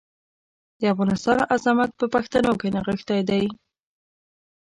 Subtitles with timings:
[0.79, 3.43] د افغانستان عظمت په پښتنو کې نغښتی دی.